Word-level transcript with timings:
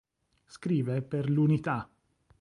Scrive 0.47 1.03
per 1.03 1.29
L'Unità. 1.29 1.87